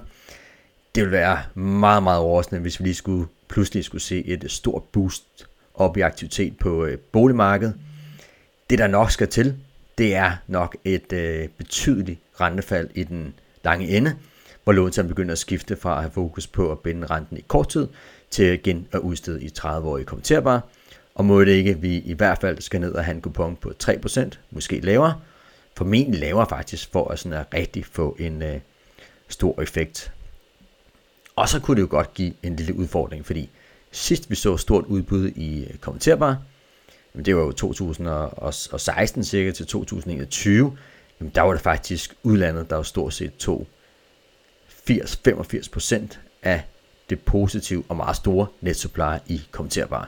Det 0.95 1.03
vil 1.03 1.13
være 1.13 1.39
meget, 1.55 2.03
meget 2.03 2.21
overraskende, 2.21 2.61
hvis 2.61 2.81
vi 2.81 2.85
lige 2.85 2.95
skulle 2.95 3.27
pludselig 3.49 3.85
skulle 3.85 4.03
se 4.03 4.27
et 4.27 4.45
stort 4.49 4.83
boost 4.83 5.47
op 5.75 5.97
i 5.97 6.01
aktivitet 6.01 6.59
på 6.59 6.85
øh, 6.85 6.99
boligmarkedet. 6.99 7.75
Det 8.71 8.79
der 8.79 8.87
nok 8.87 9.11
skal 9.11 9.29
til, 9.29 9.57
det 9.99 10.15
er 10.15 10.33
nok 10.47 10.77
et 10.85 11.13
øh, 11.13 11.49
betydeligt 11.49 12.21
rentefald 12.41 12.91
i 12.95 13.05
den 13.05 13.35
lange 13.65 13.89
ende, 13.89 14.17
hvor 14.69 14.73
låntageren 14.73 15.09
begynder 15.09 15.33
at 15.33 15.39
skifte 15.39 15.77
fra 15.77 15.97
at 15.97 16.01
have 16.01 16.11
fokus 16.11 16.47
på 16.47 16.73
at 16.73 16.79
binde 16.79 17.07
renten 17.07 17.37
i 17.37 17.45
kort 17.49 17.69
tid, 17.69 17.89
til 18.31 18.53
igen 18.53 18.89
at 18.93 18.99
udstede 18.99 19.43
i 19.43 19.51
30-årige 19.59 20.05
kommenterbare. 20.05 20.61
Og 21.15 21.25
må 21.25 21.45
det 21.45 21.53
ikke, 21.53 21.81
vi 21.81 21.99
i 21.99 22.13
hvert 22.13 22.39
fald 22.39 22.61
skal 22.61 22.81
ned 22.81 22.93
og 22.93 23.05
have 23.05 23.15
en 23.15 23.21
kupon 23.21 23.57
på 23.57 23.73
3%, 23.85 24.31
måske 24.51 24.81
lavere, 24.81 25.21
formentlig 25.77 26.21
lavere 26.21 26.47
faktisk, 26.49 26.93
for 26.93 27.09
at, 27.09 27.19
sådan 27.19 27.39
at 27.39 27.47
rigtig 27.55 27.85
få 27.87 28.17
en 28.19 28.43
øh, 28.43 28.61
stor 29.29 29.63
effekt. 29.63 30.13
Og 31.37 31.49
så 31.49 31.61
kunne 31.61 31.75
det 31.75 31.83
jo 31.83 31.89
godt 31.91 32.15
give 32.15 32.33
en 32.43 32.57
lille 32.57 32.75
udfordring, 32.75 33.27
fordi 33.27 33.51
sidst 33.93 34.31
vi 34.31 34.35
så 34.35 34.57
stort 34.57 34.85
udbud 34.85 35.29
i 35.29 35.65
øh, 35.65 35.77
kommenterbare, 35.77 36.39
jamen 37.15 37.25
det 37.25 37.37
var 37.37 37.43
jo 37.43 37.53
2016 37.53 39.25
cirka 39.25 39.51
til 39.51 39.67
2021, 39.67 40.77
jamen 41.21 41.33
der 41.35 41.43
var 41.43 41.53
det 41.53 41.63
faktisk 41.63 42.15
udlandet, 42.23 42.71
der 42.71 42.77
var 42.77 42.83
stort 42.83 43.15
set 43.15 43.37
tog 43.37 43.67
80-85% 44.91 46.19
af 46.43 46.63
det 47.11 47.21
positive 47.21 47.85
og 47.89 47.97
meget 47.97 48.17
store 48.17 48.47
net 48.61 48.77
supply 48.77 49.17
i 49.27 49.43
kommenterbare. 49.51 50.07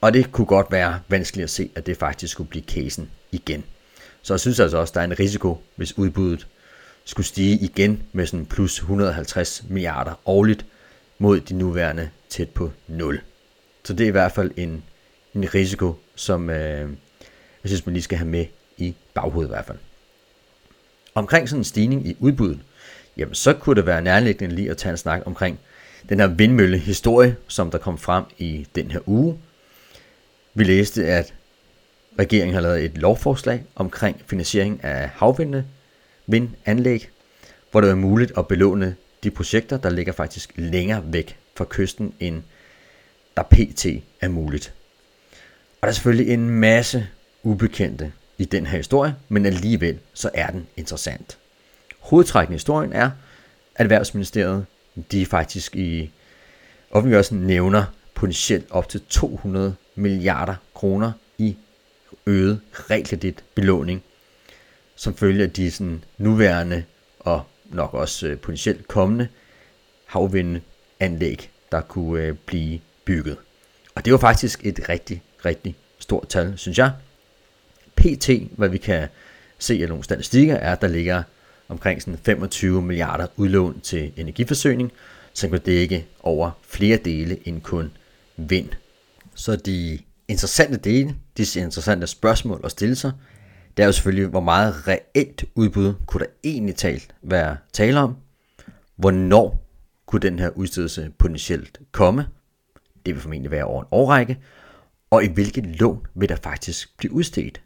Og 0.00 0.14
det 0.14 0.32
kunne 0.32 0.46
godt 0.46 0.66
være 0.70 1.00
vanskeligt 1.08 1.44
at 1.44 1.50
se, 1.50 1.70
at 1.74 1.86
det 1.86 1.96
faktisk 1.96 2.32
skulle 2.32 2.50
blive 2.50 2.64
casen 2.64 3.10
igen. 3.32 3.64
Så 4.22 4.34
jeg 4.34 4.40
synes 4.40 4.60
altså 4.60 4.76
også, 4.76 4.90
at 4.90 4.94
der 4.94 5.00
er 5.00 5.04
en 5.04 5.18
risiko, 5.18 5.62
hvis 5.76 5.98
udbuddet 5.98 6.46
skulle 7.04 7.26
stige 7.26 7.58
igen 7.58 8.02
med 8.12 8.26
sådan 8.26 8.46
plus 8.46 8.78
150 8.78 9.64
milliarder 9.68 10.14
årligt 10.24 10.66
mod 11.18 11.40
de 11.40 11.54
nuværende 11.54 12.10
tæt 12.28 12.50
på 12.50 12.70
0. 12.86 13.20
Så 13.84 13.92
det 13.92 14.04
er 14.04 14.08
i 14.08 14.10
hvert 14.10 14.32
fald 14.32 14.50
en, 14.56 14.84
en 15.34 15.54
risiko, 15.54 15.94
som 16.14 16.50
øh, 16.50 16.90
jeg 17.62 17.68
synes, 17.68 17.86
man 17.86 17.92
lige 17.92 18.02
skal 18.02 18.18
have 18.18 18.28
med 18.28 18.46
i 18.76 18.94
baghovedet 19.14 19.48
i 19.48 19.52
hvert 19.52 19.66
fald. 19.66 19.78
Omkring 21.14 21.48
sådan 21.48 21.60
en 21.60 21.64
stigning 21.64 22.06
i 22.06 22.16
udbuddet, 22.20 22.60
jamen 23.16 23.34
så 23.34 23.52
kunne 23.52 23.76
det 23.76 23.86
være 23.86 24.02
nærliggende 24.02 24.54
lige 24.54 24.70
at 24.70 24.76
tage 24.76 24.90
en 24.90 24.96
snak 24.96 25.22
omkring 25.26 25.58
den 26.08 26.20
her 26.20 26.26
vindmøllehistorie, 26.26 27.36
som 27.48 27.70
der 27.70 27.78
kom 27.78 27.98
frem 27.98 28.24
i 28.38 28.66
den 28.74 28.90
her 28.90 29.08
uge. 29.08 29.38
Vi 30.54 30.64
læste, 30.64 31.06
at 31.06 31.34
regeringen 32.18 32.54
har 32.54 32.60
lavet 32.60 32.84
et 32.84 32.98
lovforslag 32.98 33.64
omkring 33.74 34.22
finansiering 34.26 34.84
af 34.84 35.08
havvindende 35.08 35.64
vindanlæg, 36.26 37.10
hvor 37.70 37.80
det 37.80 37.90
er 37.90 37.94
muligt 37.94 38.32
at 38.38 38.48
belåne 38.48 38.96
de 39.22 39.30
projekter, 39.30 39.76
der 39.76 39.90
ligger 39.90 40.12
faktisk 40.12 40.52
længere 40.56 41.02
væk 41.06 41.38
fra 41.56 41.66
kysten, 41.68 42.14
end 42.20 42.42
der 43.36 43.42
pt. 43.42 43.86
er 44.20 44.28
muligt. 44.28 44.72
Og 45.80 45.82
der 45.82 45.88
er 45.88 45.92
selvfølgelig 45.92 46.32
en 46.32 46.50
masse 46.50 47.08
ubekendte 47.42 48.12
i 48.38 48.44
den 48.44 48.66
her 48.66 48.76
historie, 48.76 49.14
men 49.28 49.46
alligevel 49.46 49.98
så 50.14 50.30
er 50.34 50.46
den 50.46 50.66
interessant. 50.76 51.38
Hovedtrækken 52.06 52.52
i 52.52 52.54
historien 52.54 52.92
er, 52.92 53.10
at 53.74 53.84
Erhvervsministeriet 53.84 54.66
de 55.12 55.26
faktisk 55.26 55.76
i 55.76 56.10
offentliggørelsen 56.90 57.38
nævner 57.38 57.84
potentielt 58.14 58.66
op 58.70 58.88
til 58.88 59.00
200 59.08 59.74
milliarder 59.94 60.54
kroner 60.74 61.12
i 61.38 61.56
øget 62.26 62.60
realkredit 62.90 63.44
belåning, 63.54 64.02
som 64.96 65.16
følge 65.16 65.42
af 65.42 65.50
de 65.50 65.70
sådan, 65.70 66.04
nuværende 66.18 66.84
og 67.18 67.42
nok 67.64 67.94
også 67.94 68.26
øh, 68.26 68.38
potentielt 68.38 68.88
kommende 68.88 69.28
havvindanlæg, 70.04 71.50
der 71.72 71.80
kunne 71.80 72.22
øh, 72.22 72.34
blive 72.46 72.80
bygget. 73.04 73.36
Og 73.94 74.04
det 74.04 74.12
var 74.12 74.18
faktisk 74.18 74.66
et 74.66 74.88
rigtig, 74.88 75.22
rigtig 75.44 75.76
stort 75.98 76.28
tal, 76.28 76.58
synes 76.58 76.78
jeg. 76.78 76.92
PT, 77.96 78.30
hvad 78.50 78.68
vi 78.68 78.78
kan 78.78 79.08
se 79.58 79.78
af 79.82 79.88
nogle 79.88 80.04
statistikker, 80.04 80.54
er, 80.54 80.72
at 80.72 80.80
der 80.80 80.88
ligger 80.88 81.22
omkring 81.68 82.02
sådan 82.02 82.18
25 82.18 82.82
milliarder 82.82 83.26
udlån 83.36 83.80
til 83.80 84.12
energiforsyning, 84.16 84.92
som 85.32 85.50
kan 85.50 85.60
dække 85.60 86.06
over 86.22 86.50
flere 86.62 86.96
dele 86.96 87.48
end 87.48 87.60
kun 87.60 87.90
vind. 88.36 88.68
Så 89.34 89.56
de 89.56 89.98
interessante 90.28 90.76
dele, 90.76 91.16
de 91.36 91.42
interessante 91.60 92.06
spørgsmål 92.06 92.60
at 92.64 92.70
stille 92.70 92.96
sig, 92.96 93.12
det 93.76 93.82
er 93.82 93.86
jo 93.86 93.92
selvfølgelig, 93.92 94.26
hvor 94.26 94.40
meget 94.40 94.88
reelt 94.88 95.44
udbud 95.54 95.94
kunne 96.06 96.20
der 96.20 96.30
egentlig 96.44 96.76
talt 96.76 97.14
være 97.22 97.56
tale 97.72 98.00
om? 98.00 98.16
Hvornår 98.96 99.66
kunne 100.06 100.20
den 100.20 100.38
her 100.38 100.50
udstedelse 100.50 101.10
potentielt 101.18 101.80
komme? 101.92 102.26
Det 103.06 103.14
vil 103.14 103.22
formentlig 103.22 103.50
være 103.50 103.64
over 103.64 103.82
en 103.82 103.88
årrække. 103.90 104.38
Og 105.10 105.24
i 105.24 105.28
hvilket 105.28 105.66
lån 105.66 106.06
vil 106.14 106.28
der 106.28 106.36
faktisk 106.36 106.96
blive 106.98 107.12
udstedt? 107.12 107.60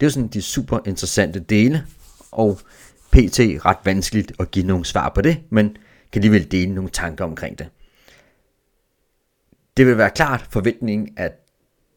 Det 0.00 0.06
er 0.06 0.06
jo 0.06 0.10
sådan 0.10 0.28
de 0.28 0.42
super 0.42 0.78
interessante 0.86 1.40
dele, 1.40 1.86
og 2.32 2.60
pt. 3.14 3.40
ret 3.64 3.76
vanskeligt 3.84 4.32
at 4.40 4.50
give 4.50 4.66
nogle 4.66 4.84
svar 4.84 5.08
på 5.08 5.20
det, 5.20 5.42
men 5.50 5.76
kan 6.12 6.20
alligevel 6.20 6.52
dele 6.52 6.74
nogle 6.74 6.90
tanker 6.90 7.24
omkring 7.24 7.58
det. 7.58 7.68
Det 9.76 9.86
vil 9.86 9.98
være 9.98 10.10
klart 10.10 10.46
forventningen, 10.50 11.14
at 11.16 11.32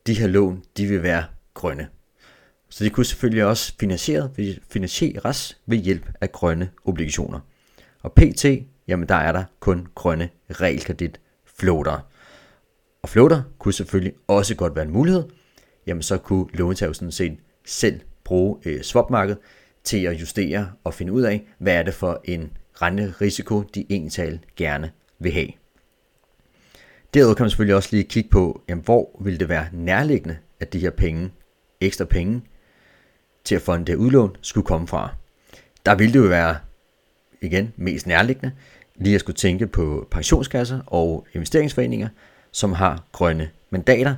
de 0.08 0.14
her 0.14 0.28
lån, 0.28 0.64
de 0.78 0.86
vil 0.86 1.04
være 1.04 1.26
grønne. 1.54 1.88
Så 2.70 2.84
de 2.84 2.90
kunne 2.90 3.06
selvfølgelig 3.06 3.46
også 3.46 3.74
finansieret, 3.80 4.60
finansieres 4.70 5.58
ved 5.66 5.78
hjælp 5.78 6.10
af 6.22 6.32
grønne 6.32 6.70
obligationer. 6.86 7.40
Og 8.04 8.14
pt, 8.14 8.46
jamen 8.88 9.10
der 9.10 9.16
er 9.16 9.32
der 9.32 9.44
kun 9.60 9.88
grønne 9.96 10.30
realkredit 10.50 11.20
floater. 11.46 12.00
Og 13.02 13.10
floater 13.10 13.44
kunne 13.60 13.74
selvfølgelig 13.74 14.14
også 14.28 14.56
godt 14.56 14.76
være 14.76 14.86
en 14.86 14.92
mulighed. 14.92 15.24
Jamen 15.88 16.04
så 16.04 16.18
kunne 16.18 16.46
låntager 16.54 16.94
sådan 16.94 17.12
set 17.12 17.38
selv 17.66 18.02
bruge 18.24 18.58
øh, 18.66 18.82
swapmarkedet 18.82 19.40
til 19.84 20.06
at 20.06 20.14
justere 20.22 20.72
og 20.84 20.94
finde 20.94 21.14
ud 21.14 21.22
af, 21.22 21.48
hvad 21.58 21.76
er 21.76 21.84
det 21.84 21.94
for 21.94 22.22
en 22.26 22.52
renterisiko, 22.82 23.62
de 23.62 23.86
egentlig 23.90 24.40
gerne 24.56 24.92
vil 25.20 25.32
have. 25.32 25.48
Derudover 27.14 27.36
kan 27.36 27.44
man 27.44 27.50
selvfølgelig 27.50 27.76
også 27.76 27.90
lige 27.92 28.04
kigge 28.04 28.30
på, 28.30 28.62
jamen, 28.70 28.84
hvor 28.84 29.20
vil 29.22 29.40
det 29.40 29.50
være 29.50 29.68
nærliggende, 29.72 30.38
at 30.60 30.74
de 30.74 30.80
her 30.80 30.90
penge, 30.90 31.32
ekstra 31.82 32.06
penge, 32.06 32.42
til 33.44 33.56
at 33.56 33.62
fonde 33.62 33.86
det 33.86 33.96
udlån, 33.96 34.36
skulle 34.42 34.66
komme 34.66 34.88
fra. 34.88 35.16
Der 35.86 35.96
ville 35.96 36.14
det 36.14 36.20
jo 36.20 36.28
være, 36.30 36.58
igen, 37.42 37.74
mest 37.76 38.08
nærliggende, 38.08 38.52
lige 38.96 39.16
at 39.16 39.22
skulle 39.22 39.36
tænke 39.36 39.68
på 39.68 40.08
pensionskasser 40.12 40.80
og 40.88 41.28
investeringsforeninger, 41.34 42.10
som 42.52 42.74
har 42.74 43.04
grønne 43.12 43.50
mandater. 43.70 44.16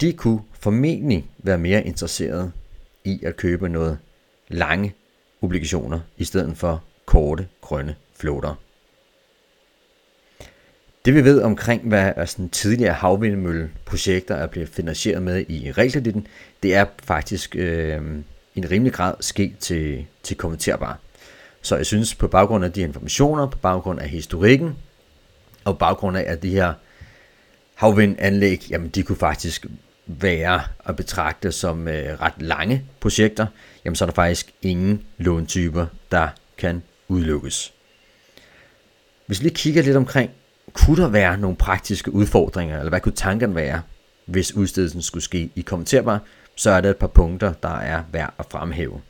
De 0.00 0.12
kunne 0.12 0.40
formentlig 0.52 1.30
være 1.38 1.58
mere 1.58 1.86
interesserede 1.86 2.52
i 3.04 3.24
at 3.24 3.36
købe 3.36 3.68
noget 3.68 3.98
lange 4.48 4.94
obligationer 5.42 6.00
i 6.16 6.24
stedet 6.24 6.56
for 6.56 6.84
korte 7.06 7.48
grønne 7.60 7.96
floater. 8.16 8.54
Det 11.04 11.14
vi 11.14 11.24
ved 11.24 11.42
omkring, 11.42 11.88
hvad 11.88 12.26
sådan 12.26 12.48
tidligere 12.48 12.94
havvindmølleprojekter 12.94 14.34
er 14.34 14.46
blevet 14.46 14.68
finansieret 14.68 15.22
med 15.22 15.44
i 15.48 15.72
realkreditten, 15.72 16.26
det 16.62 16.74
er 16.74 16.86
faktisk 17.02 17.56
øh, 17.56 18.02
en 18.56 18.70
rimelig 18.70 18.92
grad 18.92 19.14
sket 19.20 19.58
til, 19.58 20.06
til 20.22 20.36
kommenterbar. 20.36 20.98
Så 21.62 21.76
jeg 21.76 21.86
synes 21.86 22.14
på 22.14 22.28
baggrund 22.28 22.64
af 22.64 22.72
de 22.72 22.80
informationer, 22.80 23.46
på 23.46 23.58
baggrund 23.58 24.00
af 24.00 24.08
historikken, 24.08 24.76
og 25.64 25.74
på 25.74 25.78
baggrund 25.78 26.16
af, 26.16 26.24
at 26.32 26.42
de 26.42 26.50
her 26.50 26.72
havvindanlæg, 27.74 28.66
jamen 28.70 28.88
de 28.88 29.02
kunne 29.02 29.18
faktisk 29.18 29.66
være 30.08 30.62
at 30.84 30.96
betragte 30.96 31.52
som 31.52 31.88
øh, 31.88 32.20
ret 32.20 32.42
lange 32.42 32.84
projekter, 33.00 33.46
jamen 33.84 33.96
så 33.96 34.04
er 34.04 34.06
der 34.06 34.14
faktisk 34.14 34.52
ingen 34.62 35.02
låntyper, 35.18 35.86
der 36.12 36.28
kan 36.58 36.82
udelukkes. 37.08 37.72
Hvis 39.26 39.40
vi 39.40 39.44
lige 39.44 39.54
kigger 39.54 39.82
lidt 39.82 39.96
omkring, 39.96 40.30
kunne 40.72 41.02
der 41.02 41.08
være 41.08 41.38
nogle 41.38 41.56
praktiske 41.56 42.12
udfordringer, 42.12 42.78
eller 42.78 42.90
hvad 42.90 43.00
kunne 43.00 43.12
tanken 43.12 43.54
være, 43.54 43.82
hvis 44.26 44.54
udstedelsen 44.54 45.02
skulle 45.02 45.24
ske 45.24 45.50
i 45.54 45.60
kommenterbar, 45.60 46.22
så 46.56 46.70
er 46.70 46.80
der 46.80 46.90
et 46.90 46.96
par 46.96 47.06
punkter, 47.06 47.52
der 47.52 47.76
er 47.78 48.02
værd 48.12 48.34
at 48.38 48.46
fremhæve. 48.50 49.00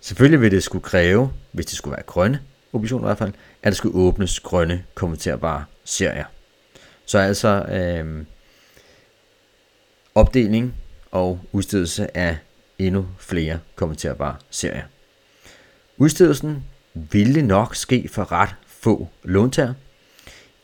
Selvfølgelig 0.00 0.40
vil 0.40 0.50
det 0.50 0.62
skulle 0.62 0.82
kræve, 0.82 1.32
hvis 1.52 1.66
det 1.66 1.76
skulle 1.76 1.92
være 1.92 2.06
grønne 2.06 2.40
obligationer 2.72 3.04
i 3.04 3.08
hvert 3.08 3.18
fald, 3.18 3.32
at 3.62 3.72
der 3.72 3.76
skulle 3.76 3.96
åbnes 3.96 4.40
grønne 4.40 4.84
kommenterbare 4.94 5.64
serier. 5.84 6.24
Så 7.06 7.18
altså 7.18 7.48
øh, 7.48 8.24
opdeling 10.16 10.74
og 11.10 11.40
udstedelse 11.52 12.16
af 12.16 12.36
endnu 12.78 13.06
flere 13.18 13.58
kommenterbare 13.74 14.36
serier. 14.50 14.82
Udstedelsen 15.96 16.64
ville 16.94 17.42
nok 17.42 17.74
ske 17.74 18.08
for 18.12 18.32
ret 18.32 18.54
få 18.66 19.08
låntager. 19.22 19.74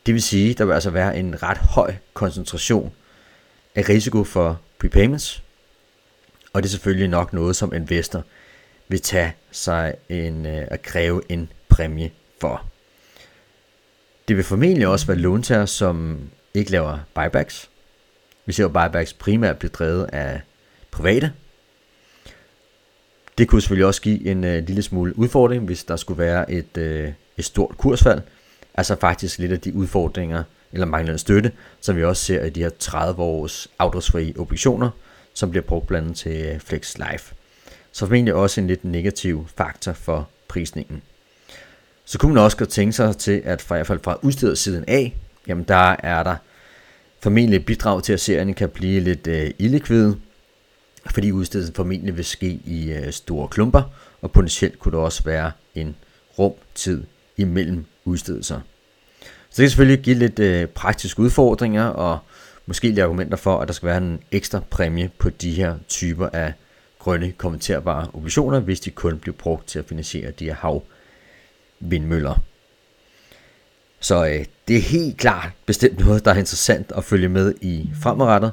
Det 0.05 0.13
vil 0.13 0.21
sige, 0.21 0.53
der 0.53 0.65
vil 0.65 0.73
altså 0.73 0.89
være 0.89 1.17
en 1.17 1.43
ret 1.43 1.57
høj 1.57 1.93
koncentration 2.13 2.91
af 3.75 3.89
risiko 3.89 4.23
for 4.23 4.61
prepayments, 4.79 5.43
og 6.53 6.63
det 6.63 6.69
er 6.69 6.71
selvfølgelig 6.71 7.07
nok 7.07 7.33
noget, 7.33 7.55
som 7.55 7.73
investor 7.73 8.23
vil 8.87 9.01
tage 9.01 9.35
sig 9.51 9.93
en, 10.09 10.45
øh, 10.45 10.67
at 10.67 10.81
kræve 10.81 11.21
en 11.29 11.51
præmie 11.69 12.11
for. 12.41 12.65
Det 14.27 14.35
vil 14.35 14.45
formentlig 14.45 14.87
også 14.87 15.07
være 15.07 15.17
låntager, 15.17 15.65
som 15.65 16.19
ikke 16.53 16.71
laver 16.71 16.99
buybacks. 17.15 17.69
Vi 18.45 18.53
ser 18.53 18.63
jo 18.63 18.69
buybacks 18.69 19.13
primært 19.13 19.57
blive 19.57 19.69
drevet 19.69 20.09
af 20.13 20.41
private. 20.91 21.33
Det 23.37 23.47
kunne 23.47 23.61
selvfølgelig 23.61 23.85
også 23.85 24.01
give 24.01 24.27
en 24.27 24.43
øh, 24.43 24.67
lille 24.67 24.81
smule 24.81 25.17
udfordring, 25.17 25.65
hvis 25.65 25.83
der 25.83 25.95
skulle 25.95 26.19
være 26.19 26.51
et, 26.51 26.77
øh, 26.77 27.11
et 27.37 27.45
stort 27.45 27.77
kursfald. 27.77 28.21
Altså 28.73 28.95
faktisk 28.95 29.39
lidt 29.39 29.51
af 29.51 29.59
de 29.59 29.75
udfordringer, 29.75 30.43
eller 30.71 30.85
manglende 30.85 31.19
støtte, 31.19 31.51
som 31.81 31.95
vi 31.95 32.03
også 32.03 32.25
ser 32.25 32.43
i 32.43 32.49
de 32.49 32.61
her 32.61 32.69
30 32.79 33.21
års 33.21 33.67
afdragsfri 33.79 34.33
obligationer, 34.37 34.89
som 35.33 35.49
bliver 35.49 35.63
brugt 35.63 35.87
blandt 35.87 36.05
andet 36.05 36.17
til 36.17 36.45
øh, 36.45 36.59
Flex 36.59 36.95
Life. 36.97 37.35
Så 37.91 38.05
formentlig 38.05 38.33
også 38.33 38.61
en 38.61 38.67
lidt 38.67 38.85
negativ 38.85 39.47
faktor 39.57 39.93
for 39.93 40.29
prisningen. 40.47 41.01
Så 42.05 42.17
kunne 42.17 42.33
man 42.33 42.43
også 42.43 42.57
godt 42.57 42.69
tænke 42.69 42.93
sig 42.93 43.17
til, 43.17 43.41
at 43.45 43.61
fra, 43.61 43.75
i 43.75 43.77
hvert 43.77 43.87
fald 43.87 43.99
fra 44.03 44.17
udstedersiden 44.21 44.83
af, 44.87 45.15
jamen 45.47 45.65
der 45.67 45.95
er 45.99 46.23
der 46.23 46.35
formentlig 47.23 47.57
et 47.57 47.65
bidrag 47.65 48.03
til, 48.03 48.13
at 48.13 48.19
serien 48.19 48.53
kan 48.53 48.69
blive 48.69 48.99
lidt 48.99 49.27
øh, 49.27 49.51
illikvid, 49.59 50.13
fordi 51.11 51.31
udstedelsen 51.31 51.75
formentlig 51.75 52.17
vil 52.17 52.25
ske 52.25 52.59
i 52.65 52.91
øh, 52.91 53.11
store 53.11 53.47
klumper, 53.47 53.81
og 54.21 54.31
potentielt 54.31 54.79
kunne 54.79 54.91
der 54.91 54.97
også 54.97 55.23
være 55.23 55.51
en 55.75 55.95
rumtid 56.39 57.03
imellem 57.37 57.85
udstedelser. 58.05 58.59
Så 59.21 59.57
det 59.57 59.63
kan 59.63 59.69
selvfølgelig 59.69 60.03
give 60.03 60.15
lidt 60.15 60.39
øh, 60.39 60.67
praktiske 60.67 61.19
udfordringer, 61.19 61.83
og 61.83 62.19
måske 62.65 62.87
lidt 62.87 62.99
argumenter 62.99 63.37
for, 63.37 63.59
at 63.59 63.67
der 63.67 63.73
skal 63.73 63.87
være 63.87 63.97
en 63.97 64.19
ekstra 64.31 64.61
præmie 64.69 65.11
på 65.17 65.29
de 65.29 65.53
her 65.53 65.75
typer 65.87 66.29
af 66.33 66.53
grønne 66.99 67.31
kommenterbare 67.31 68.07
obligationer, 68.13 68.59
hvis 68.59 68.79
de 68.79 68.91
kun 68.91 69.19
bliver 69.19 69.35
brugt 69.35 69.67
til 69.67 69.79
at 69.79 69.85
finansiere 69.85 70.31
de 70.31 70.45
her 70.45 70.55
havvindmøller. 70.55 70.83
vindmøller. 71.79 72.52
Så 74.03 74.25
øh, 74.25 74.45
det 74.67 74.75
er 74.75 74.81
helt 74.81 75.17
klart 75.17 75.51
bestemt 75.65 75.99
noget, 75.99 76.25
der 76.25 76.31
er 76.31 76.35
interessant 76.35 76.91
at 76.97 77.03
følge 77.03 77.29
med 77.29 77.53
i 77.61 77.89
fremadrettet. 78.01 78.51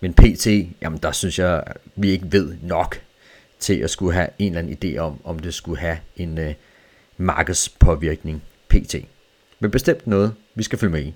Men 0.00 0.14
PT, 0.14 0.46
jamen 0.82 0.98
der 1.02 1.12
synes 1.12 1.38
jeg, 1.38 1.64
vi 1.96 2.10
ikke 2.10 2.32
ved 2.32 2.56
nok 2.62 3.00
til 3.58 3.74
at 3.74 3.90
skulle 3.90 4.14
have 4.14 4.28
en 4.38 4.56
eller 4.56 4.58
anden 4.58 4.78
idé 4.94 4.98
om, 4.98 5.20
om 5.24 5.38
det 5.38 5.54
skulle 5.54 5.80
have 5.80 5.98
en 6.16 6.38
øh, 6.38 6.54
markedspåvirkning 7.16 8.42
PT. 8.68 8.94
Men 9.60 9.70
bestemt 9.70 10.06
noget, 10.06 10.34
vi 10.54 10.62
skal 10.62 10.78
følge 10.78 10.92
med 10.92 11.02
i. 11.02 11.14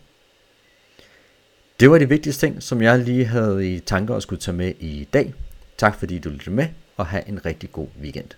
Det 1.80 1.90
var 1.90 1.98
de 1.98 2.08
vigtigste 2.08 2.46
ting, 2.46 2.62
som 2.62 2.82
jeg 2.82 2.98
lige 2.98 3.24
havde 3.24 3.74
i 3.74 3.80
tanker 3.80 4.14
at 4.14 4.22
skulle 4.22 4.40
tage 4.40 4.56
med 4.56 4.72
i 4.80 5.08
dag. 5.12 5.34
Tak 5.78 5.98
fordi 5.98 6.18
du 6.18 6.28
lyttede 6.28 6.50
med, 6.50 6.66
og 6.96 7.06
have 7.06 7.28
en 7.28 7.46
rigtig 7.46 7.72
god 7.72 7.88
weekend. 8.02 8.28